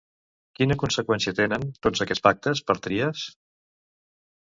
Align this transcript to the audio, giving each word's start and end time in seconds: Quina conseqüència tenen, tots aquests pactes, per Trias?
Quina 0.59 0.77
conseqüència 0.83 1.33
tenen, 1.39 1.65
tots 1.87 2.01
aquests 2.05 2.23
pactes, 2.29 2.63
per 2.71 2.77
Trias? 2.87 3.27